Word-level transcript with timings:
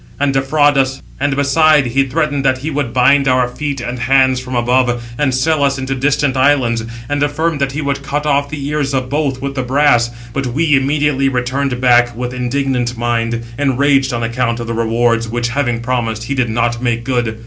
And 0.19 0.33
beside, 0.33 0.73
686 0.77 1.93
he 1.93 2.07
threatened 2.07 2.43
that 2.43 2.57
he 2.57 2.71
would 2.71 2.91
bind 2.91 3.27
our 3.27 3.47
feet 3.47 3.79
and 3.81 3.99
hands 3.99 4.39
from 4.39 4.55
above, 4.55 5.13
and 5.19 5.31
sell 5.31 5.61
us 5.63 5.77
into 5.77 5.93
distant 5.93 6.35
islands; 6.35 6.83
and 7.07 7.21
affirmed 7.21 7.61
that 7.61 7.73
he 7.73 7.83
would 7.83 8.01
cut 8.01 8.25
off 8.25 8.49
the 8.49 8.65
ears 8.67 8.95
of 8.95 9.09
both 9.09 9.43
with 9.43 9.53
the 9.53 9.61
brass: 9.61 10.09
but 10.33 10.47
we 10.47 10.75
immediately 10.75 11.29
returned 11.29 11.79
back 11.79 12.17
with 12.17 12.33
indignant 12.33 12.97
mind, 12.97 13.43
enraged 13.59 14.11
on 14.11 14.23
account 14.23 14.59
of 14.59 14.65
the 14.65 14.73
rewards 14.73 15.27
which, 15.27 15.49
having 15.49 15.81
promised, 15.81 16.23
he 16.23 16.33
did 16.33 16.49
not 16.49 16.81
make 16.81 17.03
good. 17.03 17.39